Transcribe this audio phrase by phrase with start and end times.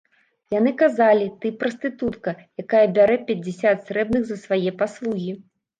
[0.53, 5.31] Яны казалі, ты— прастытутка, якая бярэ пяцьдзясят срэбных за свае паслугі.